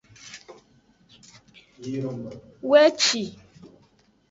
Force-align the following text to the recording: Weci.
Weci. 2.69 3.23